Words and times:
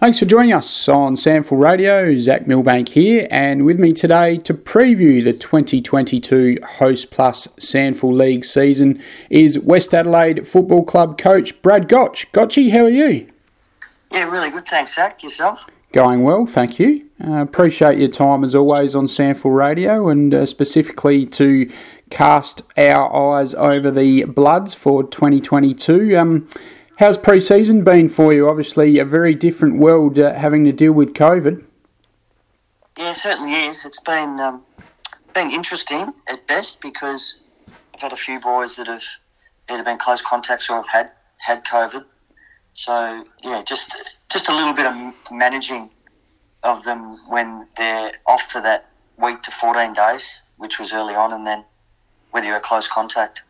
Thanks 0.00 0.18
for 0.18 0.24
joining 0.24 0.54
us 0.54 0.88
on 0.88 1.14
SANFL 1.14 1.60
Radio. 1.60 2.16
Zach 2.16 2.46
Milbank 2.46 2.88
here, 2.88 3.28
and 3.30 3.66
with 3.66 3.78
me 3.78 3.92
today 3.92 4.38
to 4.38 4.54
preview 4.54 5.22
the 5.22 5.34
2022 5.34 6.56
Host 6.78 7.10
Plus 7.10 7.48
SANFL 7.58 8.10
League 8.16 8.46
season 8.46 9.02
is 9.28 9.58
West 9.58 9.92
Adelaide 9.92 10.48
Football 10.48 10.84
Club 10.84 11.18
coach 11.18 11.60
Brad 11.60 11.86
Gotch. 11.86 12.32
Gotchy, 12.32 12.70
how 12.70 12.84
are 12.84 12.88
you? 12.88 13.28
Yeah, 14.10 14.24
really 14.30 14.48
good. 14.48 14.66
Thanks, 14.66 14.94
Zach. 14.94 15.22
Yourself? 15.22 15.66
Going 15.92 16.22
well, 16.22 16.46
thank 16.46 16.78
you. 16.78 17.06
Uh, 17.22 17.42
appreciate 17.42 17.98
your 17.98 18.08
time 18.08 18.42
as 18.42 18.54
always 18.54 18.94
on 18.94 19.04
SANFL 19.04 19.54
Radio, 19.54 20.08
and 20.08 20.32
uh, 20.32 20.46
specifically 20.46 21.26
to 21.26 21.70
cast 22.08 22.62
our 22.78 23.14
eyes 23.36 23.52
over 23.52 23.90
the 23.90 24.24
Bloods 24.24 24.72
for 24.72 25.04
2022. 25.04 26.16
Um, 26.16 26.48
How's 27.00 27.16
pre-season 27.16 27.82
been 27.82 28.10
for 28.10 28.34
you? 28.34 28.46
Obviously, 28.46 28.98
a 28.98 29.06
very 29.06 29.34
different 29.34 29.78
world 29.78 30.18
uh, 30.18 30.34
having 30.34 30.66
to 30.66 30.72
deal 30.72 30.92
with 30.92 31.14
COVID. 31.14 31.64
Yeah, 32.98 33.12
certainly 33.12 33.54
is. 33.54 33.86
It's 33.86 34.00
been 34.00 34.38
um, 34.38 34.62
been 35.32 35.50
interesting 35.50 36.12
at 36.30 36.46
best 36.46 36.82
because 36.82 37.40
I've 37.94 38.02
had 38.02 38.12
a 38.12 38.16
few 38.16 38.38
boys 38.38 38.76
that 38.76 38.86
have 38.86 39.02
either 39.70 39.82
been 39.82 39.96
close 39.96 40.20
contacts 40.20 40.68
or 40.68 40.74
have 40.74 40.88
had 40.88 41.12
had 41.38 41.64
COVID. 41.64 42.04
So 42.74 43.24
yeah, 43.42 43.62
just 43.66 43.96
just 44.30 44.50
a 44.50 44.54
little 44.54 44.74
bit 44.74 44.84
of 44.84 45.14
managing 45.32 45.88
of 46.64 46.84
them 46.84 47.16
when 47.30 47.66
they're 47.78 48.12
off 48.26 48.42
for 48.42 48.60
that 48.60 48.90
week 49.16 49.40
to 49.44 49.50
14 49.50 49.94
days, 49.94 50.42
which 50.58 50.78
was 50.78 50.92
early 50.92 51.14
on, 51.14 51.32
and 51.32 51.46
then 51.46 51.64
whether 52.32 52.46
you're 52.46 52.58
a 52.58 52.60
close 52.60 52.86
contact 52.86 53.44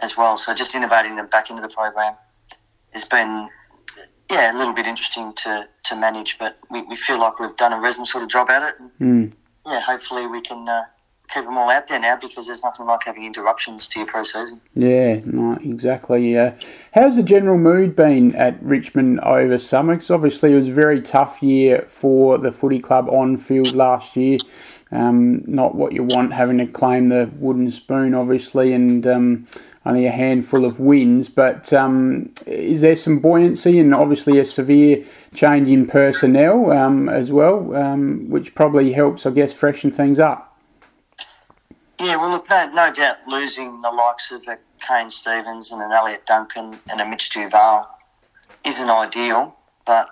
as 0.00 0.16
well. 0.16 0.38
So 0.38 0.54
just 0.54 0.74
innovating 0.74 1.16
them 1.16 1.26
back 1.26 1.50
into 1.50 1.60
the 1.60 1.68
program 1.68 2.14
has 2.94 3.04
been 3.04 3.48
yeah 4.30 4.56
a 4.56 4.56
little 4.56 4.72
bit 4.72 4.86
interesting 4.86 5.34
to, 5.34 5.68
to 5.84 5.96
manage, 5.96 6.38
but 6.38 6.56
we, 6.70 6.82
we 6.82 6.96
feel 6.96 7.20
like 7.20 7.38
we've 7.38 7.56
done 7.56 7.72
a 7.72 7.80
reasonable 7.80 8.06
sort 8.06 8.24
of 8.24 8.30
job 8.30 8.48
at 8.50 8.62
it. 8.62 8.80
And, 8.80 9.30
mm. 9.30 9.36
Yeah, 9.66 9.80
hopefully 9.80 10.26
we 10.26 10.40
can 10.42 10.68
uh, 10.68 10.84
keep 11.28 11.44
them 11.44 11.56
all 11.56 11.70
out 11.70 11.88
there 11.88 11.98
now 11.98 12.16
because 12.16 12.46
there's 12.46 12.62
nothing 12.62 12.86
like 12.86 13.04
having 13.04 13.24
interruptions 13.24 13.88
to 13.88 14.00
your 14.00 14.06
pre-season. 14.06 14.60
Yeah, 14.74 15.20
no, 15.24 15.54
exactly. 15.54 16.32
Yeah, 16.32 16.54
how's 16.92 17.16
the 17.16 17.22
general 17.22 17.58
mood 17.58 17.96
been 17.96 18.34
at 18.34 18.62
Richmond 18.62 19.20
over 19.20 19.58
summer? 19.58 19.94
Because 19.94 20.10
obviously 20.10 20.52
it 20.52 20.56
was 20.56 20.68
a 20.68 20.72
very 20.72 21.00
tough 21.00 21.42
year 21.42 21.82
for 21.82 22.36
the 22.38 22.52
footy 22.52 22.78
club 22.78 23.08
on 23.08 23.36
field 23.36 23.72
last 23.72 24.16
year. 24.16 24.38
Um, 24.94 25.42
not 25.46 25.74
what 25.74 25.92
you 25.92 26.04
want, 26.04 26.32
having 26.32 26.58
to 26.58 26.66
claim 26.66 27.08
the 27.08 27.30
wooden 27.38 27.70
spoon, 27.70 28.14
obviously, 28.14 28.72
and 28.72 29.06
um, 29.06 29.46
only 29.84 30.06
a 30.06 30.10
handful 30.10 30.64
of 30.64 30.78
wins. 30.78 31.28
But 31.28 31.72
um, 31.72 32.32
is 32.46 32.80
there 32.80 32.96
some 32.96 33.18
buoyancy 33.18 33.78
and 33.78 33.92
obviously 33.92 34.38
a 34.38 34.44
severe 34.44 35.04
change 35.34 35.68
in 35.68 35.86
personnel 35.86 36.70
um, 36.70 37.08
as 37.08 37.32
well, 37.32 37.74
um, 37.74 38.30
which 38.30 38.54
probably 38.54 38.92
helps, 38.92 39.26
I 39.26 39.30
guess, 39.32 39.52
freshen 39.52 39.90
things 39.90 40.20
up? 40.20 40.56
Yeah, 42.00 42.16
well, 42.16 42.30
look, 42.30 42.48
no, 42.50 42.70
no 42.72 42.92
doubt 42.92 43.16
losing 43.26 43.80
the 43.80 43.90
likes 43.90 44.32
of 44.32 44.46
a 44.48 44.58
Kane 44.86 45.10
Stephens 45.10 45.72
and 45.72 45.80
an 45.80 45.92
Elliot 45.92 46.26
Duncan 46.26 46.78
and 46.90 47.00
a 47.00 47.08
Mitch 47.08 47.30
Duval 47.30 47.88
isn't 48.64 48.90
ideal, 48.90 49.56
but 49.86 50.08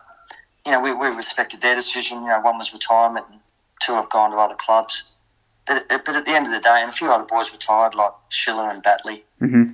you 0.64 0.72
know 0.72 0.80
we, 0.80 0.92
we 0.94 1.08
respected 1.08 1.60
their 1.60 1.74
decision. 1.74 2.22
You 2.22 2.28
know, 2.28 2.40
one 2.40 2.58
was 2.58 2.72
retirement, 2.72 3.26
and 3.30 3.40
two 3.84 3.94
have 3.94 4.10
gone 4.10 4.30
to 4.30 4.36
other 4.36 4.54
clubs. 4.54 5.04
But, 5.66 5.86
but 5.88 6.16
at 6.16 6.24
the 6.24 6.32
end 6.32 6.46
of 6.46 6.52
the 6.52 6.60
day, 6.60 6.78
and 6.80 6.90
a 6.90 6.92
few 6.92 7.10
other 7.12 7.24
boys 7.24 7.52
retired, 7.52 7.94
like 7.94 8.12
Schiller 8.30 8.70
and 8.70 8.82
Batley, 8.82 9.24
mm-hmm. 9.40 9.72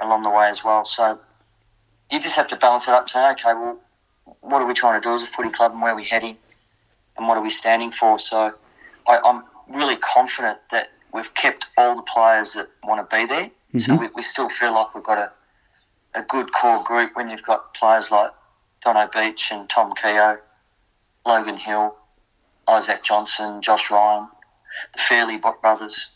along 0.00 0.22
the 0.22 0.30
way 0.30 0.48
as 0.48 0.64
well. 0.64 0.84
So 0.84 1.18
you 2.10 2.18
just 2.18 2.36
have 2.36 2.48
to 2.48 2.56
balance 2.56 2.88
it 2.88 2.94
up 2.94 3.02
and 3.02 3.10
say, 3.10 3.30
okay, 3.32 3.54
well, 3.54 3.78
what 4.40 4.60
are 4.60 4.66
we 4.66 4.74
trying 4.74 5.00
to 5.00 5.08
do 5.08 5.14
as 5.14 5.22
a 5.22 5.26
footy 5.26 5.50
club 5.50 5.72
and 5.72 5.80
where 5.80 5.92
are 5.92 5.96
we 5.96 6.04
heading 6.04 6.36
and 7.16 7.28
what 7.28 7.36
are 7.36 7.42
we 7.42 7.50
standing 7.50 7.90
for? 7.90 8.18
So 8.18 8.54
I, 9.06 9.20
am 9.24 9.44
really 9.68 9.96
confident 9.96 10.58
that 10.70 10.90
we've 11.12 11.32
kept 11.34 11.70
all 11.76 11.94
the 11.94 12.02
players 12.02 12.54
that 12.54 12.68
want 12.84 13.08
to 13.08 13.16
be 13.16 13.26
there. 13.26 13.44
Mm-hmm. 13.44 13.78
So 13.78 13.94
we, 13.96 14.08
we, 14.16 14.22
still 14.22 14.48
feel 14.48 14.74
like 14.74 14.94
we've 14.94 15.04
got 15.04 15.18
a, 15.18 15.32
a 16.18 16.22
good 16.22 16.52
core 16.52 16.82
group 16.84 17.14
when 17.14 17.30
you've 17.30 17.44
got 17.44 17.74
players 17.74 18.10
like 18.10 18.32
Dono 18.84 19.08
Beach 19.12 19.52
and 19.52 19.68
Tom 19.68 19.92
Keogh, 19.94 20.38
Logan 21.24 21.56
Hill, 21.56 21.94
Isaac 22.70 23.02
Johnson, 23.02 23.60
Josh 23.62 23.90
Ryan, 23.90 24.28
the 24.92 24.98
Fairley 24.98 25.38
brothers, 25.38 26.10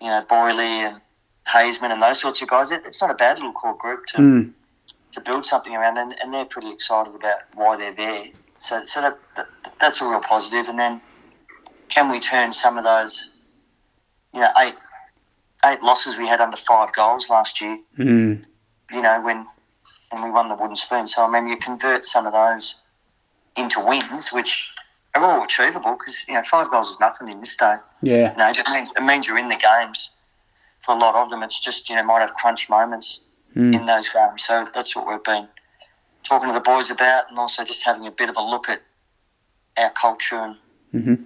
you 0.00 0.08
know, 0.08 0.24
Boyley 0.28 0.62
and 0.62 1.00
Hazeman 1.46 1.90
and 1.90 2.02
those 2.02 2.20
sorts 2.20 2.42
of 2.42 2.48
guys. 2.48 2.70
It's 2.70 3.00
not 3.00 3.10
a 3.10 3.14
bad 3.14 3.38
little 3.38 3.52
core 3.52 3.76
group 3.76 4.06
to 4.06 4.18
mm. 4.18 4.52
to 5.12 5.20
build 5.20 5.46
something 5.46 5.74
around, 5.74 5.98
and, 5.98 6.14
and, 6.22 6.32
they're 6.32 6.44
pretty 6.44 6.70
excited 6.70 7.14
about 7.14 7.40
why 7.54 7.76
they're 7.76 7.94
there. 7.94 8.24
So, 8.58 8.84
so 8.84 9.00
that, 9.00 9.18
that, 9.36 9.48
that's 9.80 10.02
a 10.02 10.08
real 10.08 10.20
positive. 10.20 10.68
And 10.68 10.78
then, 10.78 11.00
can 11.88 12.10
we 12.10 12.20
turn 12.20 12.52
some 12.52 12.76
of 12.76 12.84
those, 12.84 13.34
you 14.34 14.40
know, 14.40 14.50
eight 14.58 14.74
eight 15.64 15.82
losses 15.82 16.16
we 16.16 16.28
had 16.28 16.40
under 16.40 16.56
five 16.56 16.92
goals 16.92 17.30
last 17.30 17.60
year? 17.60 17.78
Mm. 17.98 18.44
You 18.92 19.02
know, 19.02 19.22
when 19.22 19.46
when 20.10 20.22
we 20.22 20.30
won 20.30 20.48
the 20.48 20.54
wooden 20.54 20.76
spoon. 20.76 21.06
So 21.06 21.24
I 21.24 21.30
mean, 21.30 21.48
you 21.48 21.56
convert 21.56 22.04
some 22.04 22.26
of 22.26 22.32
those 22.32 22.74
into 23.56 23.80
wins, 23.80 24.32
which 24.32 24.72
are 25.22 25.38
all 25.38 25.44
achievable 25.44 25.92
because 25.92 26.24
you 26.28 26.34
know 26.34 26.42
five 26.42 26.70
goals 26.70 26.90
is 26.90 27.00
nothing 27.00 27.28
in 27.28 27.40
this 27.40 27.56
day. 27.56 27.76
Yeah, 28.02 28.34
no, 28.38 28.48
it 28.48 28.58
means 28.70 28.92
it 28.96 29.02
means 29.02 29.26
you're 29.26 29.38
in 29.38 29.48
the 29.48 29.56
games 29.56 30.10
for 30.80 30.94
a 30.94 30.98
lot 30.98 31.14
of 31.14 31.30
them. 31.30 31.42
It's 31.42 31.60
just 31.60 31.88
you 31.88 31.96
know 31.96 32.04
might 32.04 32.20
have 32.20 32.34
crunch 32.34 32.68
moments 32.70 33.20
mm. 33.54 33.74
in 33.74 33.86
those 33.86 34.08
games. 34.08 34.44
So 34.44 34.68
that's 34.74 34.94
what 34.94 35.06
we've 35.06 35.22
been 35.24 35.48
talking 36.22 36.48
to 36.48 36.54
the 36.54 36.60
boys 36.60 36.90
about, 36.90 37.24
and 37.30 37.38
also 37.38 37.64
just 37.64 37.84
having 37.84 38.06
a 38.06 38.10
bit 38.10 38.28
of 38.28 38.36
a 38.36 38.42
look 38.42 38.68
at 38.68 38.82
our 39.78 39.90
culture 39.90 40.36
and 40.36 40.56
mm-hmm. 40.94 41.22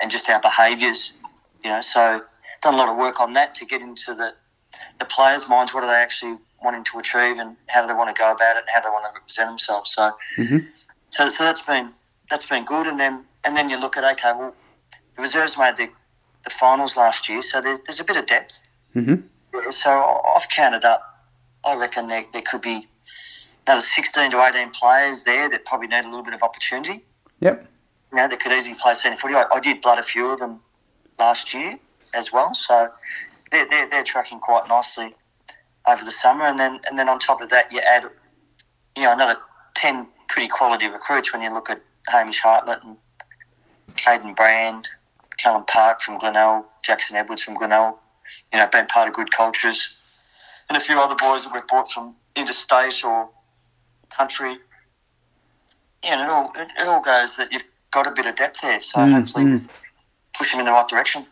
and 0.00 0.10
just 0.10 0.28
our 0.30 0.40
behaviours. 0.40 1.18
You 1.64 1.70
know, 1.70 1.80
so 1.80 2.22
done 2.62 2.74
a 2.74 2.76
lot 2.76 2.88
of 2.88 2.96
work 2.96 3.20
on 3.20 3.32
that 3.34 3.54
to 3.56 3.66
get 3.66 3.82
into 3.82 4.14
the 4.14 4.34
the 4.98 5.04
players' 5.04 5.48
minds. 5.48 5.74
What 5.74 5.84
are 5.84 5.88
they 5.88 6.02
actually 6.02 6.38
wanting 6.62 6.84
to 6.84 6.98
achieve, 6.98 7.38
and 7.38 7.56
how 7.68 7.82
do 7.82 7.88
they 7.88 7.94
want 7.94 8.14
to 8.14 8.18
go 8.20 8.30
about 8.30 8.56
it, 8.56 8.60
and 8.60 8.68
how 8.74 8.80
do 8.80 8.88
they 8.88 8.92
want 8.92 9.12
to 9.12 9.18
represent 9.18 9.50
themselves? 9.50 9.92
So, 9.92 10.10
mm-hmm. 10.38 10.58
so, 11.10 11.28
so 11.28 11.44
that's 11.44 11.64
been 11.64 11.90
that's 12.30 12.48
been 12.48 12.64
good. 12.64 12.86
And 12.86 12.98
then 12.98 13.24
and 13.46 13.56
then 13.56 13.70
you 13.70 13.80
look 13.80 13.96
at 13.96 14.04
okay, 14.04 14.32
well, 14.36 14.54
the 15.14 15.22
reserves 15.22 15.56
made 15.58 15.76
the, 15.76 15.88
the 16.44 16.50
finals 16.50 16.96
last 16.96 17.28
year, 17.28 17.42
so 17.42 17.60
there, 17.60 17.78
there's 17.86 18.00
a 18.00 18.04
bit 18.04 18.16
of 18.16 18.26
depth. 18.26 18.68
Mm-hmm. 18.94 19.70
So 19.70 19.90
I've 20.36 20.48
counted 20.48 20.84
up. 20.84 21.02
I 21.64 21.74
reckon 21.74 22.08
there, 22.08 22.24
there 22.32 22.42
could 22.42 22.60
be 22.60 22.86
another 23.66 23.80
16 23.80 24.30
to 24.32 24.40
18 24.40 24.70
players 24.70 25.22
there 25.24 25.48
that 25.48 25.64
probably 25.64 25.88
need 25.88 26.04
a 26.04 26.08
little 26.08 26.22
bit 26.22 26.34
of 26.34 26.42
opportunity. 26.42 27.04
Yep. 27.40 27.66
You 28.12 28.16
know, 28.16 28.28
that 28.28 28.40
could 28.40 28.52
easily 28.52 28.76
play 28.80 28.94
senior 28.94 29.16
footy. 29.16 29.34
I, 29.34 29.44
I 29.52 29.60
did 29.60 29.80
blood 29.80 29.98
a 29.98 30.02
few 30.02 30.32
of 30.32 30.38
them 30.38 30.60
last 31.18 31.54
year 31.54 31.78
as 32.14 32.32
well, 32.32 32.54
so 32.54 32.88
they're, 33.50 33.66
they're, 33.68 33.88
they're 33.88 34.04
tracking 34.04 34.38
quite 34.38 34.68
nicely 34.68 35.14
over 35.88 36.04
the 36.04 36.10
summer. 36.10 36.44
And 36.44 36.58
then 36.58 36.80
and 36.88 36.98
then 36.98 37.08
on 37.08 37.18
top 37.18 37.40
of 37.40 37.48
that, 37.50 37.72
you 37.72 37.80
add 37.80 38.04
you 38.96 39.02
know 39.02 39.12
another 39.12 39.38
10 39.74 40.06
pretty 40.28 40.48
quality 40.48 40.88
recruits 40.88 41.32
when 41.32 41.42
you 41.42 41.52
look 41.52 41.70
at 41.70 41.80
Hamish 42.08 42.40
Hartlett 42.40 42.82
and 42.84 42.96
Kaiden 43.94 44.34
Brand, 44.34 44.88
Callum 45.38 45.64
Park 45.66 46.00
from 46.00 46.18
Glenelg, 46.18 46.64
Jackson 46.82 47.16
Edwards 47.16 47.42
from 47.42 47.54
Glenelg, 47.54 47.96
you 48.52 48.58
know, 48.58 48.66
been 48.68 48.86
part 48.86 49.08
of 49.08 49.14
good 49.14 49.30
cultures, 49.30 49.96
and 50.68 50.76
a 50.76 50.80
few 50.80 50.98
other 50.98 51.14
boys 51.16 51.44
that 51.44 51.52
we've 51.52 51.66
brought 51.66 51.90
from 51.90 52.14
interstate 52.34 53.04
or 53.04 53.28
country. 54.10 54.56
Yeah, 56.02 56.20
and 56.20 56.22
it 56.22 56.28
all 56.28 56.52
it, 56.56 56.68
it 56.80 56.88
all 56.88 57.02
goes 57.02 57.36
that 57.36 57.52
you've 57.52 57.64
got 57.90 58.06
a 58.06 58.12
bit 58.12 58.26
of 58.26 58.36
depth 58.36 58.60
there, 58.62 58.80
so 58.80 58.98
mm, 58.98 59.12
hopefully 59.12 59.44
mm. 59.44 59.68
push 60.36 60.52
them 60.52 60.60
in 60.60 60.66
the 60.66 60.72
right 60.72 60.88
direction. 60.88 61.26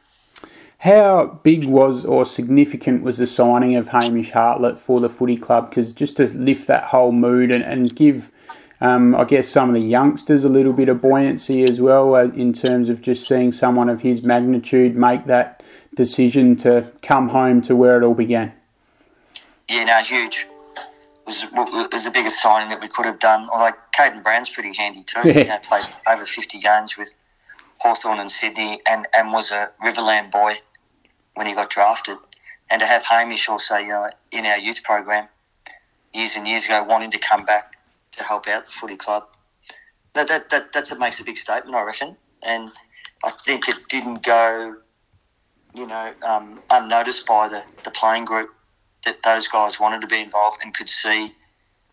How 0.78 1.40
big 1.42 1.64
was 1.64 2.04
or 2.04 2.26
significant 2.26 3.02
was 3.02 3.16
the 3.16 3.26
signing 3.26 3.74
of 3.76 3.88
Hamish 3.88 4.32
Hartlett 4.32 4.78
for 4.78 5.00
the 5.00 5.08
footy 5.08 5.36
club? 5.36 5.70
Because 5.70 5.94
just 5.94 6.18
to 6.18 6.26
lift 6.36 6.66
that 6.66 6.84
whole 6.84 7.10
mood 7.10 7.50
and, 7.50 7.64
and 7.64 7.94
give 7.96 8.30
um, 8.80 9.14
I 9.14 9.24
guess 9.24 9.48
some 9.48 9.68
of 9.68 9.80
the 9.80 9.86
youngsters 9.86 10.44
a 10.44 10.48
little 10.48 10.72
bit 10.72 10.88
of 10.88 11.00
buoyancy 11.00 11.64
as 11.64 11.80
well 11.80 12.14
uh, 12.14 12.24
in 12.24 12.52
terms 12.52 12.88
of 12.88 13.00
just 13.00 13.26
seeing 13.26 13.52
someone 13.52 13.88
of 13.88 14.00
his 14.00 14.22
magnitude 14.22 14.96
make 14.96 15.26
that 15.26 15.62
decision 15.94 16.56
to 16.56 16.92
come 17.02 17.28
home 17.28 17.60
to 17.62 17.76
where 17.76 17.96
it 17.96 18.04
all 18.04 18.14
began. 18.14 18.52
Yeah, 19.68 19.84
no, 19.84 19.98
huge. 20.02 20.46
It 20.76 21.26
was, 21.26 21.44
it 21.44 21.92
was 21.92 22.04
the 22.04 22.10
biggest 22.10 22.42
signing 22.42 22.68
that 22.68 22.80
we 22.80 22.88
could 22.88 23.06
have 23.06 23.18
done. 23.18 23.48
Although 23.54 23.76
Kaiden 23.96 24.22
Brand's 24.22 24.50
pretty 24.50 24.74
handy 24.74 25.04
too. 25.04 25.20
Yeah. 25.24 25.38
You 25.38 25.44
know, 25.46 25.58
played 25.62 25.84
over 26.10 26.26
50 26.26 26.58
games 26.58 26.98
with 26.98 27.12
Hawthorn 27.80 28.18
and 28.18 28.30
Sydney 28.30 28.78
and, 28.88 29.06
and 29.16 29.32
was 29.32 29.52
a 29.52 29.70
Riverland 29.82 30.30
boy 30.30 30.52
when 31.34 31.46
he 31.46 31.54
got 31.54 31.70
drafted. 31.70 32.16
And 32.70 32.80
to 32.80 32.86
have 32.86 33.04
Hamish 33.04 33.48
also, 33.48 33.76
you 33.76 33.88
know, 33.88 34.10
in 34.32 34.44
our 34.44 34.58
youth 34.58 34.82
program 34.84 35.28
years 36.12 36.36
and 36.36 36.46
years 36.46 36.66
ago 36.66 36.84
wanting 36.84 37.10
to 37.10 37.18
come 37.18 37.44
back 37.44 37.73
to 38.16 38.24
help 38.24 38.48
out 38.48 38.64
the 38.64 38.72
footy 38.72 38.96
club. 38.96 39.24
That, 40.14 40.28
that, 40.28 40.50
that, 40.50 40.72
that's 40.72 40.90
what 40.90 41.00
makes 41.00 41.20
a 41.20 41.24
big 41.24 41.36
statement, 41.36 41.74
I 41.74 41.82
reckon. 41.82 42.16
And 42.46 42.70
I 43.24 43.30
think 43.30 43.68
it 43.68 43.76
didn't 43.88 44.24
go, 44.24 44.76
you 45.74 45.86
know, 45.86 46.12
um, 46.26 46.60
unnoticed 46.70 47.26
by 47.26 47.48
the, 47.48 47.62
the 47.84 47.90
playing 47.90 48.24
group 48.24 48.50
that 49.04 49.22
those 49.22 49.48
guys 49.48 49.80
wanted 49.80 50.00
to 50.02 50.06
be 50.06 50.22
involved 50.22 50.58
and 50.64 50.72
could 50.74 50.88
see 50.88 51.28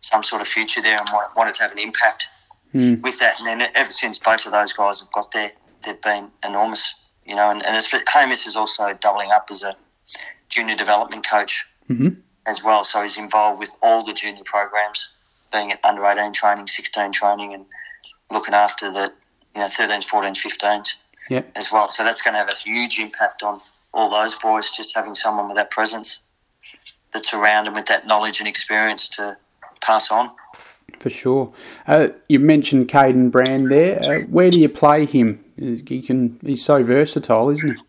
some 0.00 0.22
sort 0.22 0.42
of 0.42 0.48
future 0.48 0.80
there 0.80 0.98
and 0.98 1.08
wanted 1.36 1.54
to 1.54 1.62
have 1.62 1.72
an 1.72 1.78
impact 1.78 2.26
mm. 2.74 3.02
with 3.02 3.18
that. 3.20 3.38
And 3.38 3.46
then 3.46 3.68
ever 3.74 3.90
since 3.90 4.18
both 4.18 4.46
of 4.46 4.52
those 4.52 4.72
guys 4.72 5.00
have 5.00 5.12
got 5.12 5.32
there, 5.32 5.48
they've 5.84 6.00
been 6.02 6.30
enormous. 6.48 6.94
You 7.24 7.36
know, 7.36 7.50
and, 7.50 7.62
and 7.66 7.76
it's, 7.76 7.92
Hamish 8.12 8.46
is 8.46 8.56
also 8.56 8.94
doubling 8.94 9.28
up 9.32 9.46
as 9.50 9.62
a 9.62 9.76
junior 10.48 10.74
development 10.74 11.24
coach 11.28 11.64
mm-hmm. 11.88 12.08
as 12.48 12.64
well. 12.64 12.84
So 12.84 13.00
he's 13.02 13.18
involved 13.18 13.60
with 13.60 13.76
all 13.82 14.04
the 14.04 14.12
junior 14.12 14.42
programs, 14.44 15.14
being 15.52 15.70
at 15.70 15.84
under 15.84 16.04
18 16.04 16.32
training, 16.32 16.66
16 16.66 17.12
training, 17.12 17.54
and 17.54 17.66
looking 18.30 18.54
after 18.54 18.90
the 18.90 19.12
you 19.54 19.60
know 19.60 19.66
13s, 19.66 20.10
14s, 20.10 20.44
15s 20.44 20.96
yep. 21.30 21.50
as 21.56 21.70
well. 21.72 21.90
So 21.90 22.04
that's 22.04 22.22
going 22.22 22.34
to 22.34 22.38
have 22.38 22.48
a 22.48 22.56
huge 22.56 22.98
impact 22.98 23.42
on 23.42 23.60
all 23.94 24.10
those 24.10 24.38
boys. 24.38 24.70
Just 24.70 24.94
having 24.94 25.14
someone 25.14 25.48
with 25.48 25.56
that 25.56 25.70
presence 25.70 26.20
that's 27.12 27.34
around 27.34 27.66
and 27.66 27.76
with 27.76 27.86
that 27.86 28.06
knowledge 28.06 28.40
and 28.40 28.48
experience 28.48 29.08
to 29.10 29.36
pass 29.82 30.10
on. 30.10 30.30
For 30.98 31.10
sure. 31.10 31.52
Uh, 31.86 32.08
you 32.28 32.38
mentioned 32.38 32.88
Kaiden 32.88 33.30
Brand 33.30 33.70
there. 33.70 34.00
Uh, 34.02 34.20
where 34.28 34.50
do 34.50 34.60
you 34.60 34.68
play 34.68 35.04
him? 35.04 35.44
He 35.56 36.02
can. 36.02 36.38
He's 36.44 36.64
so 36.64 36.82
versatile, 36.82 37.50
isn't 37.50 37.76
he? 37.76 37.82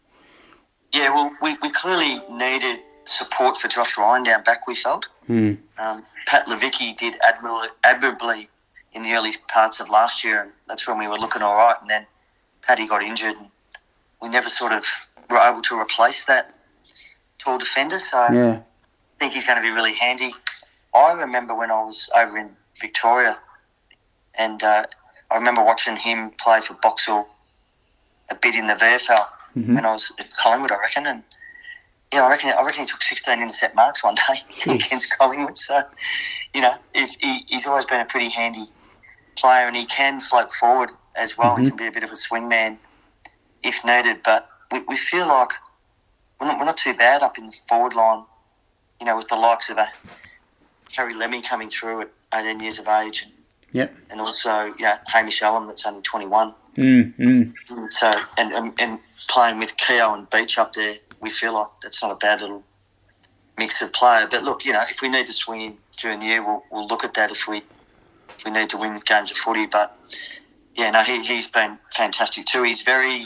Yeah, 0.94 1.10
well, 1.10 1.32
we, 1.42 1.56
we 1.62 1.70
clearly 1.72 2.20
needed 2.30 2.80
support 3.06 3.58
for 3.58 3.68
Josh 3.68 3.98
Ryan 3.98 4.24
down 4.24 4.44
back, 4.44 4.68
we 4.68 4.76
felt. 4.76 5.08
Mm. 5.30 5.58
Um, 5.78 6.02
Pat 6.28 6.46
Levicki 6.46 6.96
did 6.96 7.16
admirably, 7.26 7.68
admirably 7.84 8.50
in 8.94 9.04
the 9.04 9.14
early 9.14 9.32
parts 9.52 9.80
of 9.80 9.90
last 9.90 10.24
year, 10.24 10.42
and 10.44 10.52
that's 10.68 10.88
when 10.88 10.98
we 10.98 11.08
were 11.08 11.18
looking 11.18 11.42
all 11.42 11.56
right. 11.56 11.76
And 11.82 11.90
then 11.90 12.06
Paddy 12.62 12.88
got 12.88 13.02
injured, 13.02 13.36
and 13.36 13.48
we 14.22 14.30
never 14.30 14.50
sort 14.50 14.72
of 14.72 14.84
were 15.30 15.40
able 15.40 15.62
to 15.62 15.80
replace 15.80 16.26
that 16.26 16.54
tall 17.40 17.58
defender. 17.58 18.00
So 18.00 18.18
yeah. 18.32 18.60
I 18.60 19.20
think 19.20 19.34
he's 19.34 19.46
going 19.46 19.58
to 19.58 19.68
be 19.68 19.74
really 19.74 19.94
handy. 19.96 20.32
I 20.96 21.14
remember 21.14 21.56
when 21.56 21.72
I 21.72 21.82
was 21.84 22.10
over 22.16 22.38
in 22.38 22.56
Victoria, 22.80 23.38
and 24.38 24.64
uh, 24.64 24.84
I 25.32 25.38
remember 25.38 25.64
watching 25.64 25.96
him 25.96 26.32
play 26.40 26.62
for 26.62 26.76
Box 26.76 27.08
Hill 27.08 27.28
a 28.32 28.36
bit 28.36 28.56
in 28.56 28.68
the 28.68 28.74
VFL 28.74 29.26
mm-hmm. 29.58 29.74
when 29.76 29.86
I 29.86 29.94
was 29.94 30.12
at 30.20 30.32
Collingwood, 30.36 30.72
I 30.72 30.80
reckon, 30.80 31.06
and 31.08 31.24
yeah, 32.14 32.26
I 32.26 32.30
reckon 32.30 32.52
I 32.58 32.64
reckon 32.64 32.84
he 32.84 32.88
took 32.88 33.02
16 33.02 33.40
intercept 33.40 33.76
marks 33.76 34.04
one 34.04 34.16
day 34.16 34.40
Jeez. 34.50 34.86
against 34.88 35.18
Collingwood. 35.18 35.58
So, 35.58 35.82
you 36.54 36.62
know, 36.62 36.76
he, 36.94 37.40
he's 37.48 37.66
always 37.66 37.86
been 37.86 38.02
a 38.02 38.06
pretty 38.06 38.30
handy 38.30 38.66
player, 39.36 39.68
and 39.68 39.76
he 39.76 39.86
can 39.86 40.20
float 40.20 40.52
forward 40.54 40.92
as 41.20 41.38
well. 41.38 41.56
Mm-hmm. 41.56 41.64
He 41.64 41.70
can 41.70 41.78
be 41.78 41.88
a 41.88 41.92
bit 41.92 42.04
of 42.04 42.12
a 42.12 42.16
swing 42.16 42.48
man 42.48 42.78
if 43.64 43.84
needed. 43.84 44.22
But 44.24 44.48
we, 44.72 44.82
we 44.88 44.96
feel 44.96 45.28
like 45.28 45.50
we're 46.40 46.48
not, 46.48 46.60
we're 46.60 46.66
not 46.66 46.78
too 46.78 46.94
bad 46.94 47.24
up 47.24 47.38
in 47.38 47.48
the 47.48 47.58
forward 47.68 47.96
line. 47.96 48.24
You 49.00 49.08
know, 49.08 49.18
with 49.18 49.28
the 49.28 49.36
likes 49.36 49.70
of 49.70 49.78
a 49.78 49.86
Harry 50.96 51.14
Lemmey 51.14 51.46
coming 51.48 51.70
through 51.70 52.02
at 52.02 52.10
18 52.34 52.60
years 52.60 52.80
of 52.80 52.88
age, 52.88 53.24
and, 53.24 53.34
Yep. 53.72 53.96
and 54.12 54.22
also 54.22 54.66
you 54.66 54.84
know 54.84 54.94
Hamish 55.08 55.42
Allen 55.42 55.68
that's 55.68 55.86
only 55.88 56.02
21. 56.04 56.54
Mm, 56.78 57.16
mm. 57.18 57.54
So 57.92 58.12
and, 58.38 58.52
and 58.54 58.74
and 58.80 59.00
playing 59.28 59.60
with 59.60 59.76
Keogh 59.78 60.14
and 60.14 60.30
Beach 60.30 60.58
up 60.58 60.74
there, 60.74 60.94
we 61.24 61.30
feel 61.30 61.54
like 61.54 61.68
that's 61.82 62.04
not 62.04 62.12
a 62.12 62.16
bad 62.16 62.42
little 62.42 62.64
mix 63.58 63.82
of 63.82 63.92
player. 63.94 64.28
But 64.30 64.44
look, 64.44 64.66
you 64.66 64.74
know, 64.74 64.84
if 64.90 65.02
we 65.02 65.10
need 65.10 65.26
to 65.26 65.34
swing 65.34 65.62
in 65.62 65.78
during 65.98 66.20
the 66.20 66.26
year, 66.26 66.46
we'll, 66.46 66.64
we'll 66.72 66.88
look 66.88 67.04
at 67.04 67.14
that 67.16 67.32
if 67.32 67.48
we 67.48 67.62
if 68.30 68.46
we 68.46 68.52
need 68.52 68.70
to 68.70 68.78
win 68.78 69.00
games 69.06 69.32
of 69.32 69.38
footy. 69.38 69.66
But 69.66 69.96
yeah, 70.76 70.92
no, 70.92 71.02
he 71.02 71.22
he's 71.24 71.50
been 71.50 71.80
fantastic 71.94 72.46
too. 72.46 72.64
He's 72.64 72.84
very 72.84 73.22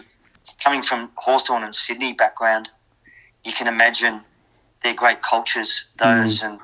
coming 0.64 0.82
from 0.82 1.12
Hawthorn 1.16 1.64
and 1.64 1.76
Sydney 1.76 2.14
background. 2.14 2.70
You 3.44 3.54
can 3.54 3.68
imagine 3.68 4.22
they're 4.84 4.94
great 4.94 5.22
cultures, 5.22 5.92
those, 5.98 6.42
mm. 6.42 6.50
and 6.50 6.62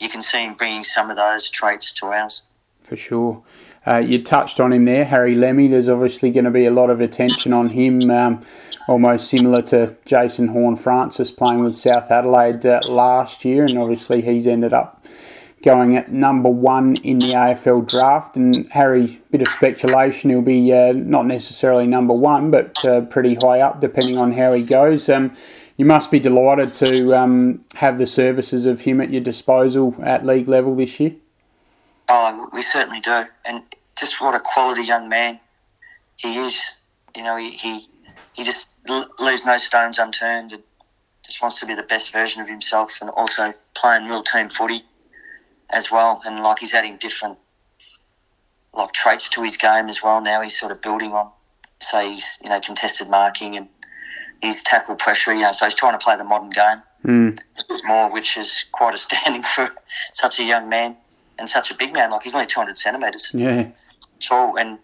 you 0.00 0.08
can 0.08 0.22
see 0.22 0.44
him 0.44 0.54
bringing 0.54 0.82
some 0.82 1.10
of 1.10 1.16
those 1.16 1.50
traits 1.50 1.92
to 1.94 2.06
ours. 2.06 2.42
For 2.84 2.96
sure. 2.96 3.42
Uh, 3.86 3.96
you 3.96 4.22
touched 4.22 4.60
on 4.60 4.72
him 4.72 4.84
there, 4.84 5.04
Harry 5.04 5.34
Lemmey. 5.34 5.68
There's 5.70 5.88
obviously 5.88 6.30
going 6.30 6.44
to 6.44 6.50
be 6.50 6.66
a 6.66 6.70
lot 6.70 6.90
of 6.90 7.00
attention 7.00 7.52
on 7.52 7.70
him, 7.70 8.10
um, 8.10 8.44
almost 8.86 9.28
similar 9.28 9.62
to 9.62 9.96
Jason 10.04 10.48
Horne-Francis 10.48 11.30
playing 11.30 11.64
with 11.64 11.74
South 11.74 12.10
Adelaide 12.10 12.64
uh, 12.66 12.80
last 12.88 13.44
year, 13.44 13.64
and 13.64 13.78
obviously 13.78 14.20
he's 14.20 14.46
ended 14.46 14.74
up 14.74 15.04
going 15.62 15.96
at 15.96 16.10
number 16.10 16.48
one 16.48 16.96
in 16.96 17.18
the 17.18 17.32
AFL 17.32 17.88
draft. 17.88 18.36
And 18.36 18.68
Harry, 18.70 19.20
bit 19.30 19.42
of 19.42 19.48
speculation, 19.48 20.30
he'll 20.30 20.42
be 20.42 20.72
uh, 20.72 20.92
not 20.92 21.26
necessarily 21.26 21.86
number 21.86 22.14
one, 22.14 22.50
but 22.50 22.84
uh, 22.84 23.02
pretty 23.02 23.34
high 23.34 23.60
up 23.60 23.80
depending 23.80 24.18
on 24.18 24.32
how 24.32 24.52
he 24.52 24.62
goes. 24.62 25.08
Um, 25.08 25.32
you 25.76 25.86
must 25.86 26.10
be 26.10 26.20
delighted 26.20 26.74
to 26.74 27.16
um, 27.16 27.64
have 27.76 27.96
the 27.96 28.06
services 28.06 28.66
of 28.66 28.82
him 28.82 29.00
at 29.00 29.10
your 29.10 29.22
disposal 29.22 29.94
at 30.02 30.26
league 30.26 30.48
level 30.48 30.74
this 30.74 31.00
year. 31.00 31.14
Oh, 32.12 32.48
we 32.52 32.60
certainly 32.60 32.98
do, 32.98 33.22
and 33.44 33.62
just 33.96 34.20
what 34.20 34.34
a 34.34 34.40
quality 34.40 34.82
young 34.82 35.08
man 35.08 35.38
he 36.16 36.38
is. 36.38 36.76
You 37.16 37.22
know, 37.22 37.36
he 37.36 37.50
he, 37.50 37.86
he 38.32 38.42
just 38.42 38.80
leaves 39.20 39.46
no 39.46 39.56
stones 39.56 39.98
unturned, 39.98 40.50
and 40.52 40.62
just 41.24 41.40
wants 41.40 41.60
to 41.60 41.66
be 41.66 41.74
the 41.76 41.84
best 41.84 42.12
version 42.12 42.42
of 42.42 42.48
himself, 42.48 42.98
and 43.00 43.10
also 43.10 43.54
playing 43.74 44.08
real 44.08 44.22
team 44.24 44.48
footy 44.48 44.82
as 45.72 45.92
well. 45.92 46.20
And 46.24 46.42
like 46.42 46.58
he's 46.58 46.74
adding 46.74 46.96
different 46.96 47.38
like 48.74 48.90
traits 48.90 49.28
to 49.28 49.42
his 49.44 49.56
game 49.56 49.88
as 49.88 50.02
well. 50.02 50.20
Now 50.20 50.42
he's 50.42 50.58
sort 50.58 50.72
of 50.72 50.82
building 50.82 51.12
on, 51.12 51.30
say, 51.80 52.10
he's 52.10 52.40
you 52.42 52.50
know 52.50 52.58
contested 52.58 53.08
marking 53.08 53.56
and 53.56 53.68
his 54.42 54.64
tackle 54.64 54.96
pressure. 54.96 55.32
You 55.32 55.42
know, 55.42 55.52
so 55.52 55.66
he's 55.66 55.76
trying 55.76 55.96
to 55.96 56.04
play 56.04 56.16
the 56.16 56.24
modern 56.24 56.50
game 56.50 56.82
Mm. 57.02 57.38
more, 57.84 58.12
which 58.12 58.36
is 58.36 58.66
quite 58.72 58.92
astounding 58.92 59.42
for 59.54 59.70
such 60.12 60.38
a 60.38 60.44
young 60.44 60.68
man 60.68 60.98
and 61.40 61.48
such 61.50 61.70
a 61.72 61.74
big 61.74 61.92
man. 61.92 62.10
Like 62.12 62.22
he's 62.22 62.34
only 62.34 62.46
200 62.46 62.78
centimetres 62.78 63.32
Yeah. 63.34 63.68
tall, 64.20 64.56
and 64.58 64.78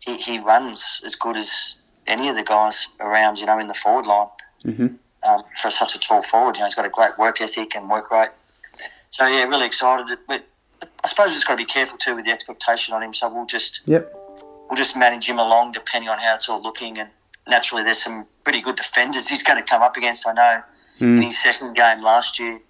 he, 0.00 0.16
he 0.16 0.38
runs 0.40 1.00
as 1.04 1.14
good 1.14 1.36
as 1.36 1.76
any 2.08 2.28
of 2.28 2.34
the 2.34 2.42
guys 2.42 2.88
around. 2.98 3.38
You 3.38 3.46
know, 3.46 3.58
in 3.60 3.68
the 3.68 3.74
forward 3.74 4.06
line 4.06 4.28
hmm 4.64 4.86
um, 5.28 5.40
for 5.60 5.70
such 5.70 5.94
a 5.94 6.00
tall 6.00 6.20
forward. 6.22 6.56
You 6.56 6.60
know, 6.62 6.66
he's 6.66 6.74
got 6.74 6.84
a 6.86 6.88
great 6.88 7.16
work 7.16 7.40
ethic 7.40 7.76
and 7.76 7.88
work 7.88 8.10
rate. 8.10 8.30
So 9.10 9.26
yeah, 9.28 9.44
really 9.44 9.66
excited. 9.66 10.18
But 10.26 10.44
I 11.04 11.06
suppose 11.08 11.28
just 11.32 11.46
got 11.46 11.52
to 11.54 11.58
be 11.58 11.64
careful 11.64 11.96
too 11.98 12.16
with 12.16 12.24
the 12.24 12.32
expectation 12.32 12.92
on 12.94 13.02
him. 13.04 13.14
So 13.14 13.32
we'll 13.32 13.46
just 13.46 13.82
Yep. 13.86 14.12
we'll 14.68 14.76
just 14.76 14.96
manage 14.96 15.28
him 15.28 15.38
along 15.38 15.72
depending 15.72 16.08
on 16.10 16.18
how 16.18 16.34
it's 16.34 16.48
all 16.48 16.60
looking. 16.60 16.98
And 16.98 17.10
naturally, 17.48 17.84
there's 17.84 18.02
some 18.02 18.26
pretty 18.42 18.60
good 18.60 18.74
defenders 18.76 19.28
he's 19.28 19.42
going 19.44 19.58
to 19.58 19.64
come 19.64 19.82
up 19.82 19.96
against. 19.96 20.26
I 20.26 20.32
know 20.32 20.62
in 21.00 21.18
Mm. 21.20 21.22
his 21.24 21.40
second 21.42 21.74
game 21.74 22.02
last 22.02 22.38
year, 22.38 22.60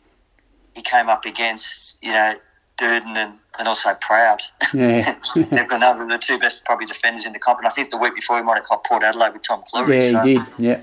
he 0.74 0.82
came 0.82 1.08
up 1.08 1.24
against 1.24 2.02
you 2.02 2.12
know 2.12 2.34
Durden 2.82 3.16
and, 3.16 3.38
and 3.60 3.68
also 3.68 3.94
Proud. 4.00 4.40
Yeah. 4.74 5.02
They've 5.36 5.68
got 5.68 5.76
another 5.76 6.04
the 6.06 6.18
two 6.18 6.36
best 6.38 6.64
probably 6.64 6.86
defenders 6.86 7.26
in 7.26 7.32
the 7.32 7.38
comp. 7.38 7.58
And 7.58 7.66
I 7.66 7.70
think 7.70 7.90
the 7.90 7.96
week 7.96 8.14
before 8.14 8.36
he 8.38 8.42
might 8.42 8.56
have 8.56 8.64
caught 8.64 8.84
Port 8.84 9.04
Adelaide 9.04 9.32
with 9.34 9.42
Tom 9.42 9.62
Clurey. 9.72 10.00
yeah, 10.00 10.10
so, 10.10 10.26
he 10.26 10.34
did. 10.34 10.42
Yeah. 10.58 10.80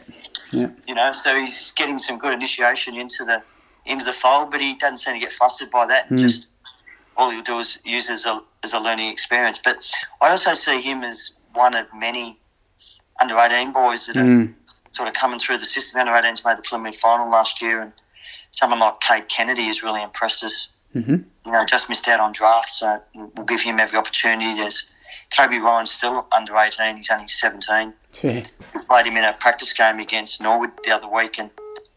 Yeah. 0.52 0.70
You 0.88 0.96
know, 0.96 1.12
so 1.12 1.36
he's 1.40 1.72
getting 1.72 1.98
some 1.98 2.18
good 2.18 2.34
initiation 2.34 2.96
into 2.96 3.26
the 3.26 3.44
into 3.86 4.06
the 4.06 4.14
fold, 4.14 4.52
but 4.52 4.62
he 4.62 4.76
doesn't 4.76 4.98
seem 5.00 5.14
to 5.16 5.20
get 5.20 5.32
flustered 5.32 5.70
by 5.72 5.86
that. 5.88 6.10
Mm. 6.10 6.20
just 6.20 6.48
all 7.18 7.30
he'll 7.32 7.42
do 7.42 7.58
is 7.60 7.80
use 7.84 8.10
as 8.10 8.26
a 8.26 8.42
as 8.64 8.74
a 8.74 8.80
learning 8.80 9.12
experience. 9.12 9.60
But 9.64 9.78
I 10.22 10.30
also 10.30 10.54
see 10.54 10.80
him 10.82 11.04
as 11.04 11.36
one 11.54 11.76
of 11.76 11.86
many 11.94 12.40
under 13.22 13.36
eighteen 13.38 13.74
boys 13.74 14.08
that 14.08 14.16
are 14.18 14.24
Mm. 14.24 14.54
sort 14.92 15.08
of 15.10 15.14
coming 15.16 15.40
through 15.40 15.58
the 15.58 15.66
system. 15.66 16.00
Under 16.00 16.14
18s 16.14 16.46
made 16.46 16.58
the 16.58 16.62
preliminary 16.62 16.94
final 16.94 17.30
last 17.30 17.62
year, 17.62 17.82
and 17.82 17.92
someone 18.52 18.80
like 18.80 19.00
Kate 19.02 19.28
Kennedy 19.28 19.64
has 19.66 19.84
really 19.84 20.02
impressed 20.02 20.44
us. 20.44 20.70
Hmm 20.94 21.16
You 21.46 21.52
know, 21.52 21.66
just 21.66 21.90
missed 21.90 22.08
out 22.08 22.20
on 22.20 22.32
draft, 22.32 22.70
so 22.70 23.02
we'll 23.16 23.46
give 23.46 23.62
him 23.62 23.80
every 23.80 23.98
opportunity. 23.98 24.54
There's 24.56 24.92
Kobe 25.36 25.58
Ryan's 25.60 25.92
still 25.92 26.28
under 26.36 26.56
18; 26.56 26.98
he's 26.98 27.10
only 27.12 27.28
17. 27.28 27.94
Yeah. 28.24 28.44
We 28.74 28.82
played 28.82 29.06
him 29.06 29.18
in 29.18 29.24
a 29.24 29.34
practice 29.34 29.74
game 29.74 30.00
against 30.00 30.42
Norwood 30.42 30.72
the 30.84 30.92
other 30.92 31.08
week, 31.08 31.38
and 31.40 31.52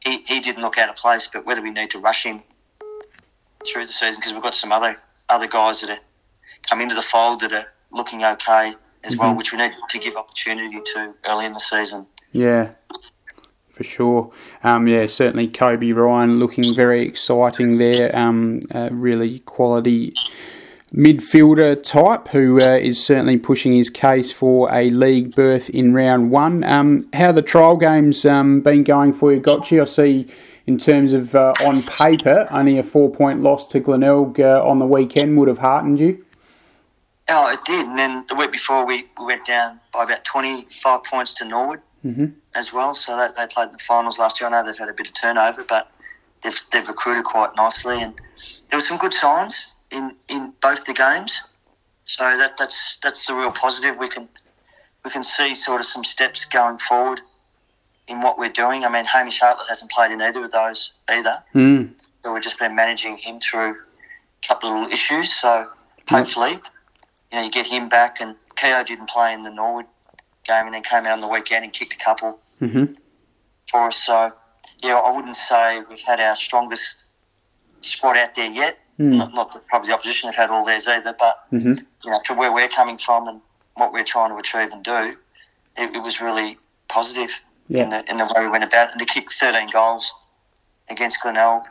he, 0.04 0.18
he 0.26 0.40
didn't 0.40 0.62
look 0.62 0.78
out 0.78 0.88
of 0.90 0.96
place. 0.96 1.28
But 1.32 1.46
whether 1.46 1.62
we 1.62 1.70
need 1.70 1.90
to 1.90 1.99
rush 1.99 2.25
him 2.25 2.42
through 3.66 3.87
the 3.87 3.92
season 3.92 4.20
because 4.20 4.32
we've 4.34 4.42
got 4.42 4.54
some 4.54 4.72
other 4.72 5.00
other 5.28 5.46
guys 5.46 5.80
that 5.80 5.90
are 5.90 5.99
come 6.68 6.80
into 6.80 6.94
the 6.94 7.02
fold 7.02 7.40
that 7.40 7.52
are 7.52 7.72
looking 7.92 8.25
okay 8.25 8.72
as 9.04 9.16
well, 9.16 9.32
Mhm. 9.32 9.37
which 9.38 9.52
we 9.52 9.58
need 9.58 9.72
to 9.88 9.99
give 9.99 10.16
opportunity 10.16 10.80
to 10.94 11.14
early 11.26 11.46
in 11.46 11.52
the 11.52 11.61
season. 11.61 12.06
Yeah, 12.32 12.70
for 13.82 13.88
sure. 13.88 14.30
Um, 14.62 14.86
yeah, 14.86 15.06
certainly 15.06 15.48
Kobe 15.48 15.90
Ryan 15.92 16.38
looking 16.38 16.74
very 16.74 17.02
exciting 17.02 17.78
there. 17.78 18.16
Um, 18.16 18.60
a 18.70 18.90
really 18.92 19.40
quality 19.40 20.14
midfielder 20.94 21.82
type 21.82 22.28
who 22.28 22.60
uh, 22.60 22.76
is 22.76 23.04
certainly 23.04 23.38
pushing 23.38 23.72
his 23.72 23.90
case 23.90 24.30
for 24.30 24.72
a 24.72 24.90
league 24.90 25.34
berth 25.34 25.70
in 25.70 25.94
round 25.94 26.30
one. 26.30 26.62
Um, 26.64 27.08
how 27.14 27.32
the 27.32 27.42
trial 27.42 27.76
games 27.76 28.24
um, 28.24 28.60
been 28.60 28.84
going 28.84 29.12
for 29.12 29.32
you, 29.32 29.40
Gotchi? 29.40 29.80
I 29.80 29.84
see 29.84 30.28
in 30.66 30.78
terms 30.78 31.12
of 31.12 31.34
uh, 31.34 31.52
on 31.66 31.82
paper, 31.82 32.46
only 32.50 32.78
a 32.78 32.82
four 32.82 33.10
point 33.10 33.40
loss 33.40 33.66
to 33.68 33.80
Glenelg 33.80 34.38
uh, 34.38 34.64
on 34.64 34.78
the 34.78 34.86
weekend 34.86 35.36
would 35.38 35.48
have 35.48 35.58
heartened 35.58 35.98
you. 35.98 36.24
Oh, 37.30 37.50
it 37.50 37.58
did. 37.64 37.86
And 37.86 37.98
then 37.98 38.24
the 38.28 38.34
week 38.34 38.52
before, 38.52 38.86
we, 38.86 39.06
we 39.18 39.26
went 39.26 39.46
down 39.46 39.80
by 39.92 40.04
about 40.04 40.24
25 40.24 41.04
points 41.04 41.34
to 41.34 41.44
Norwood 41.46 41.78
hmm 42.02 42.26
as 42.54 42.73
well. 42.73 42.94
So 42.94 43.16
they, 43.16 43.28
they 43.37 43.47
played 43.52 43.66
in 43.66 43.73
the 43.73 43.78
finals 43.78 44.18
last 44.18 44.40
year. 44.40 44.49
I 44.49 44.52
know 44.52 44.64
they've 44.64 44.76
had 44.76 44.88
a 44.88 44.94
bit 44.94 45.06
of 45.06 45.14
turnover, 45.14 45.64
but 45.68 45.90
they've, 46.42 46.59
they've 46.73 46.87
recruited 46.88 47.25
quite 47.25 47.50
nicely. 47.56 48.02
And 48.02 48.14
there 48.71 48.78
were 48.78 48.80
some 48.80 48.99
good 48.99 49.14
signs 49.14 49.73
in, 49.90 50.14
in 50.28 50.52
both 50.61 50.85
the 50.85 50.94
games. 50.94 51.42
So 52.04 52.25
that, 52.25 52.59
that's 52.59 52.99
that's 52.99 53.26
the 53.26 53.35
real 53.35 53.52
positive. 53.52 53.97
We 53.97 54.09
can 54.09 54.28
we 55.04 55.11
can 55.11 55.23
see 55.23 55.54
sort 55.54 55.80
of 55.80 55.87
some 55.87 56.04
steps 56.04 56.44
going 56.44 56.78
forward 56.78 57.21
in 58.09 58.21
what 58.21 58.38
we're 58.38 58.49
doing. 58.49 58.85
I 58.85 58.92
mean, 58.92 59.04
Hamish 59.04 59.40
Hartlett 59.40 59.66
hasn't 59.68 59.90
played 59.90 60.11
in 60.11 60.21
either 60.21 60.44
of 60.44 60.50
those 60.50 60.92
either. 61.11 61.35
Mm. 61.54 61.92
So 62.23 62.32
we've 62.32 62.42
just 62.42 62.59
been 62.59 62.75
managing 62.75 63.16
him 63.16 63.38
through 63.38 63.71
a 63.71 64.47
couple 64.47 64.68
of 64.68 64.75
little 64.75 64.92
issues. 64.92 65.32
So 65.32 65.68
hopefully, 66.09 66.52
you 66.52 67.38
know, 67.38 67.44
you 67.44 67.50
get 67.50 67.66
him 67.66 67.88
back. 67.88 68.21
And 68.21 68.37
Keogh 68.56 68.85
didn't 68.85 69.09
play 69.09 69.32
in 69.32 69.42
the 69.42 69.54
Norwood 69.54 69.87
game 70.44 70.64
and 70.66 70.75
then 70.75 70.82
came 70.82 71.04
out 71.06 71.12
on 71.12 71.20
the 71.20 71.28
weekend 71.28 71.64
and 71.64 71.72
kicked 71.72 71.94
a 71.94 71.99
couple 72.04 72.40
Mm-hmm. 72.61 72.94
for 73.70 73.88
us. 73.88 73.96
So, 73.96 74.32
yeah, 74.84 75.00
I 75.04 75.11
wouldn't 75.11 75.34
say 75.34 75.80
we've 75.88 76.00
had 76.06 76.20
our 76.20 76.37
strongest 76.37 77.06
squad 77.80 78.16
out 78.16 78.34
there 78.37 78.50
yet. 78.50 78.78
Mm. 79.00 79.18
Not, 79.18 79.34
not 79.34 79.52
that 79.52 79.66
probably 79.68 79.88
the 79.88 79.94
opposition 79.94 80.28
have 80.28 80.37
had 80.37 80.50
all 80.50 80.64
theirs 80.64 80.87
either, 80.87 81.14
but 81.18 81.44
Mm-hmm. 81.52 81.75
you 82.04 82.11
know, 82.11 82.18
to 82.26 82.34
where 82.34 82.52
we're 82.52 82.68
coming 82.68 82.99
from 82.99 83.26
and 83.26 83.40
what 83.75 83.92
we're 83.92 84.04
trying 84.04 84.30
to 84.30 84.37
achieve 84.37 84.70
and 84.72 84.84
do, 84.84 85.11
it, 85.76 85.96
it 85.96 86.02
was 86.02 86.20
really 86.20 86.56
positive 86.88 87.40
Yeah. 87.68 87.84
in 87.84 87.90
the 87.90 88.04
in 88.11 88.16
the 88.18 88.32
way 88.37 88.42
we 88.44 88.50
went 88.50 88.62
about 88.64 88.88
it. 88.88 88.92
And 88.92 89.00
to 89.00 89.06
kick 89.06 89.30
13 89.30 89.70
goals 89.72 90.14
against 90.90 91.20
Glenelg 91.22 91.64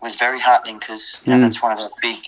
was 0.00 0.16
very 0.18 0.38
heartening 0.38 0.78
because 0.78 1.20
you 1.24 1.32
know, 1.32 1.38
Mm. 1.38 1.42
that's 1.42 1.62
one 1.62 1.72
of 1.72 1.78
our 1.80 1.88
big 2.00 2.18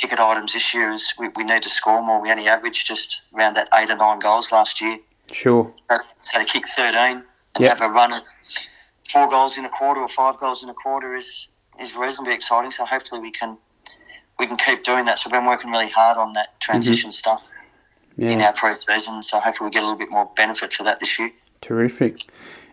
ticket 0.00 0.18
items 0.18 0.52
this 0.52 0.74
year. 0.74 0.90
Is 0.90 1.14
we, 1.18 1.28
we 1.36 1.44
need 1.44 1.62
to 1.62 1.68
score 1.68 2.02
more. 2.04 2.20
We 2.20 2.30
only 2.30 2.48
averaged 2.48 2.86
just 2.86 3.22
around 3.34 3.54
that 3.54 3.68
eight 3.74 3.90
or 3.90 3.96
nine 3.96 4.18
goals 4.18 4.50
last 4.52 4.80
year. 4.80 4.96
Sure. 5.30 5.72
So 6.20 6.38
to 6.38 6.44
kick 6.44 6.66
13 6.66 6.94
and 6.96 7.24
Yep. 7.58 7.78
have 7.78 7.90
a 7.90 7.92
run 7.92 8.12
of 8.12 8.20
four 9.08 9.28
goals 9.28 9.58
in 9.58 9.64
a 9.64 9.68
quarter 9.68 10.00
or 10.00 10.08
five 10.08 10.38
goals 10.38 10.62
in 10.64 10.70
a 10.70 10.74
quarter 10.74 11.14
is 11.14 11.48
is 11.80 11.96
reasonably 11.96 12.34
exciting. 12.34 12.70
So 12.70 12.84
hopefully 12.84 13.20
we 13.20 13.30
can 13.30 13.58
we 14.38 14.46
can 14.46 14.56
keep 14.56 14.82
doing 14.84 15.04
that. 15.04 15.18
So 15.18 15.28
we've 15.28 15.38
been 15.40 15.46
working 15.46 15.70
really 15.70 15.90
hard 15.90 16.16
on 16.16 16.32
that 16.32 16.58
transition 16.60 17.10
stuff 17.12 17.46
in 18.16 18.40
our 18.40 18.52
pre-season. 18.52 19.22
So 19.22 19.38
hopefully 19.40 19.68
we 19.68 19.72
get 19.72 19.82
a 19.82 19.86
little 19.86 19.98
bit 19.98 20.10
more 20.10 20.30
benefit 20.36 20.72
for 20.72 20.82
that 20.84 21.00
this 21.00 21.18
year. 21.18 21.30
Terrific. 21.60 22.12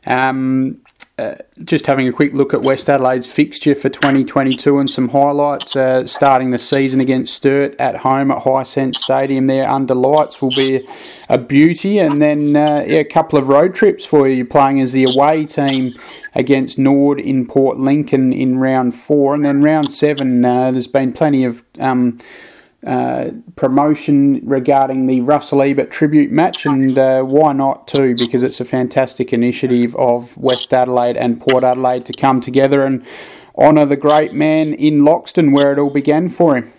Um, 0.06 0.82
uh, 1.20 1.36
just 1.64 1.88
having 1.88 2.08
a 2.08 2.12
quick 2.12 2.32
look 2.34 2.54
at 2.54 2.62
West 2.62 2.90
Adelaide's 2.90 3.26
fixture 3.26 3.74
for 3.74 3.90
2022 3.90 4.78
and 4.78 4.90
some 4.90 5.10
highlights. 5.10 5.76
Uh, 5.76 6.06
starting 6.06 6.52
the 6.52 6.60
season 6.60 7.02
against 7.02 7.34
Sturt 7.34 7.76
at 7.80 7.98
home 7.98 8.30
at 8.30 8.44
High 8.44 8.62
Hisense 8.62 8.98
Stadium 8.98 9.48
there 9.48 9.68
under 9.68 9.96
lights 9.96 10.44
will 10.44 10.54
be 10.54 10.82
a 11.28 11.40
beauty. 11.40 11.98
And 11.98 12.22
then 12.22 12.56
uh, 12.56 12.86
yeah, 12.86 13.00
a 13.00 13.04
couple 13.04 13.40
of 13.40 13.48
road 13.48 13.74
trips 13.74 14.06
for 14.06 14.28
you. 14.28 14.36
You're 14.36 14.46
playing 14.46 14.80
as 14.80 14.94
the 14.94 15.06
away 15.06 15.46
team 15.46 15.92
against 16.36 16.78
North 16.78 17.18
in 17.18 17.48
Port 17.48 17.78
Lincoln 17.78 18.32
in 18.32 18.60
round 18.60 18.94
four. 18.94 19.34
And 19.34 19.44
then 19.44 19.64
round 19.64 19.92
seven, 19.92 20.46
uh, 20.46 20.70
there's 20.70 20.88
been 20.88 21.14
plenty 21.14 21.44
of. 21.46 21.64
Um, 21.80 22.20
uh, 22.86 23.32
promotion 23.56 24.42
regarding 24.48 25.08
the 25.08 25.22
Russell 25.22 25.62
Ebert 25.62 25.92
tribute 25.92 26.32
match, 26.32 26.66
and 26.66 26.98
uh, 26.98 27.24
why 27.24 27.54
not 27.54 27.88
too? 27.88 28.16
Because 28.16 28.44
it's 28.44 28.60
a 28.60 28.66
fantastic 28.66 29.34
initiative 29.34 29.96
of 29.96 30.38
West 30.38 30.74
Adelaide 30.74 31.18
and 31.18 31.42
Port 31.42 31.64
Adelaide 31.64 32.06
to 32.06 32.14
come 32.14 32.40
together 32.40 32.84
and 32.84 33.06
honour 33.58 33.86
the 33.86 33.98
great 33.98 34.34
man 34.34 34.74
in 34.74 35.00
Loxton, 35.00 35.52
where 35.54 35.72
it 35.72 35.80
all 35.80 35.90
began 35.90 36.30
for 36.30 36.56
him. 36.56 36.72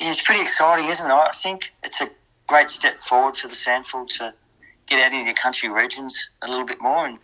Yeah, 0.00 0.10
it's 0.10 0.24
pretty 0.24 0.42
exciting, 0.42 0.88
isn't 0.88 1.10
it? 1.10 1.14
I 1.14 1.30
think 1.32 1.72
it's 1.82 2.00
a 2.00 2.06
great 2.46 2.70
step 2.70 3.00
forward 3.00 3.36
for 3.36 3.48
the 3.48 3.54
SANFL 3.54 4.06
to 4.18 4.34
get 4.86 5.04
out 5.04 5.12
into 5.12 5.32
the 5.32 5.38
country 5.40 5.68
regions 5.68 6.30
a 6.42 6.48
little 6.48 6.66
bit 6.66 6.80
more. 6.80 7.06
And 7.06 7.18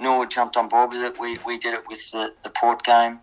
North 0.00 0.30
jumped 0.30 0.56
on 0.56 0.68
board 0.68 0.90
with 0.90 1.02
it. 1.02 1.18
We, 1.20 1.38
we 1.46 1.58
did 1.58 1.74
it 1.74 1.86
with 1.88 2.10
the, 2.12 2.32
the 2.42 2.50
Port 2.50 2.82
game. 2.82 3.20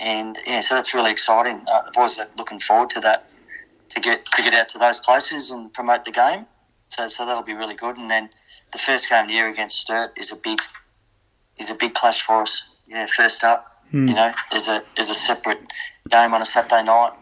And 0.00 0.36
yeah, 0.46 0.60
so 0.60 0.74
that's 0.74 0.94
really 0.94 1.10
exciting. 1.10 1.62
Uh, 1.70 1.82
the 1.82 1.90
boys 1.92 2.18
are 2.18 2.26
looking 2.38 2.58
forward 2.58 2.88
to 2.90 3.00
that 3.00 3.28
to 3.90 4.00
get 4.00 4.24
to 4.24 4.42
get 4.42 4.54
out 4.54 4.68
to 4.70 4.78
those 4.78 4.98
places 5.00 5.50
and 5.50 5.72
promote 5.74 6.04
the 6.04 6.12
game. 6.12 6.46
So, 6.88 7.08
so 7.08 7.26
that'll 7.26 7.42
be 7.42 7.54
really 7.54 7.74
good. 7.74 7.96
And 7.98 8.10
then 8.10 8.30
the 8.72 8.78
first 8.78 9.08
game 9.10 9.22
of 9.24 9.28
the 9.28 9.34
year 9.34 9.48
against 9.48 9.78
Sturt 9.80 10.18
is 10.18 10.32
a 10.32 10.36
big 10.36 10.58
is 11.58 11.70
a 11.70 11.74
big 11.74 11.94
clash 11.94 12.22
for 12.22 12.42
us. 12.42 12.76
Yeah, 12.88 13.06
first 13.06 13.44
up, 13.44 13.66
Hmm. 13.90 14.06
you 14.08 14.14
know, 14.14 14.32
is 14.54 14.68
a 14.68 14.82
is 14.98 15.10
a 15.10 15.14
separate 15.14 15.60
game 16.08 16.32
on 16.32 16.40
a 16.40 16.44
Saturday 16.46 16.82
night, 16.84 17.12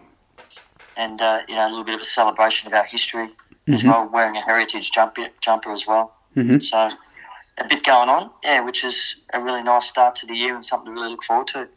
and 0.97 1.20
uh, 1.20 1.40
you 1.49 1.56
know 1.56 1.66
a 1.66 1.70
little 1.70 1.85
bit 1.85 1.94
of 1.94 2.00
a 2.00 2.04
celebration 2.04 2.68
of 2.68 2.75
our 2.75 2.85
history 2.85 3.28
as 3.68 3.82
Mhm. 3.82 3.88
well, 3.88 4.08
wearing 4.12 4.37
a 4.37 4.40
heritage 4.42 4.92
jumper 4.92 5.26
jumper 5.40 5.73
as 5.73 5.87
well. 5.87 6.14
Mhm. 6.37 6.62
So 6.62 6.78
a 7.61 7.64
bit 7.68 7.82
going 7.82 8.08
on, 8.08 8.30
yeah, 8.44 8.61
which 8.61 8.85
is 8.85 9.23
a 9.35 9.40
really 9.40 9.62
nice 9.64 9.87
start 9.87 10.14
to 10.16 10.26
the 10.26 10.35
year 10.37 10.54
and 10.54 10.64
something 10.64 10.87
to 10.87 10.92
really 10.92 11.11
look 11.11 11.25
forward 11.25 11.49
to. 11.49 11.68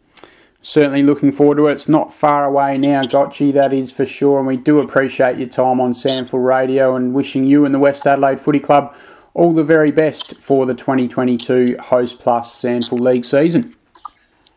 Certainly 0.63 1.03
looking 1.03 1.31
forward 1.31 1.55
to 1.55 1.67
it. 1.67 1.73
It's 1.73 1.89
not 1.89 2.13
far 2.13 2.45
away 2.45 2.77
now, 2.77 3.01
Gotchi, 3.01 3.51
that 3.53 3.73
is 3.73 3.91
for 3.91 4.05
sure. 4.05 4.37
And 4.37 4.47
we 4.47 4.57
do 4.57 4.79
appreciate 4.79 5.37
your 5.37 5.47
time 5.47 5.81
on 5.81 5.93
SANFL 5.93 6.45
Radio 6.45 6.95
and 6.95 7.13
wishing 7.15 7.45
you 7.45 7.65
and 7.65 7.73
the 7.73 7.79
West 7.79 8.05
Adelaide 8.05 8.39
Footy 8.39 8.59
Club 8.59 8.95
all 9.33 9.53
the 9.53 9.63
very 9.63 9.91
best 9.91 10.35
for 10.37 10.65
the 10.65 10.73
2022 10.73 11.77
Host 11.79 12.19
Plus 12.19 12.61
SANFL 12.61 12.99
League 12.99 13.25
season. 13.25 13.75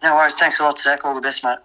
No 0.02 0.16
worries. 0.16 0.34
Thanks 0.34 0.60
a 0.60 0.64
lot, 0.64 0.78
Zach. 0.78 1.04
All 1.04 1.14
the 1.14 1.20
best, 1.20 1.44
mate. 1.44 1.58